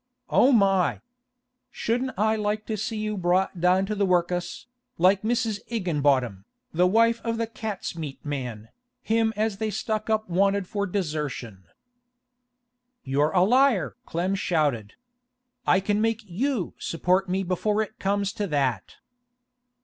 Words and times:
Oh 0.31 0.51
my! 0.51 0.99
Shouldn't 1.69 2.17
I 2.17 2.35
like 2.35 2.65
to 2.65 2.75
see 2.75 2.97
you 2.97 3.15
brought 3.15 3.61
down 3.61 3.85
to 3.85 3.93
the 3.93 4.03
work'us, 4.03 4.65
like 4.97 5.21
Mrs. 5.21 5.59
Igginbottom, 5.69 6.43
the 6.73 6.87
wife 6.87 7.21
of 7.23 7.37
the 7.37 7.45
cat's 7.45 7.95
meat 7.95 8.17
man, 8.25 8.69
him 9.03 9.31
as 9.35 9.57
they 9.57 9.69
stuck 9.69 10.09
up 10.09 10.27
wanted 10.27 10.65
for 10.67 10.87
desertion!' 10.87 11.65
'You're 13.03 13.29
a 13.29 13.43
liar!' 13.43 13.95
Clem 14.07 14.33
shouted. 14.33 14.95
'I 15.67 15.79
can 15.81 16.01
make 16.01 16.23
you 16.25 16.73
support 16.79 17.29
me 17.29 17.43
before 17.43 17.83
it 17.83 17.99
comes 17.99 18.33
to 18.33 18.47
that. 18.47 18.95